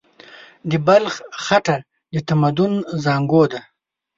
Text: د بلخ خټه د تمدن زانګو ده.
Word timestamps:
د 0.69 0.71
بلخ 0.87 1.13
خټه 1.43 1.77
د 2.13 2.15
تمدن 2.27 2.73
زانګو 3.03 3.43
ده. 3.51 3.61